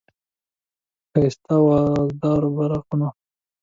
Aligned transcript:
په 1.09 1.13
ښایسته 1.21 1.49
او 1.57 1.63
وزردارو 1.69 2.49
براقونو، 2.57 3.09